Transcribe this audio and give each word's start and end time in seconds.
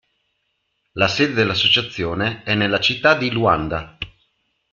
La 0.93 1.07
sede 1.07 1.33
dell'associazione 1.33 2.41
è 2.41 2.55
nella 2.55 2.79
città 2.79 3.13
di 3.13 3.29
Luanda. 3.29 3.99